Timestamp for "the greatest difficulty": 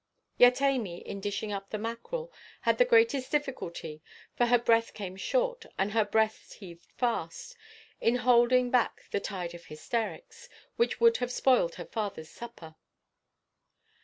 2.79-4.01